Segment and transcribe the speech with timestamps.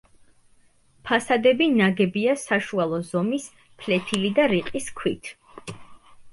[1.09, 3.47] ფასადები ნაგებია საშუალო ზომის,
[3.85, 5.35] ფლეთილი და რიყის ქვით.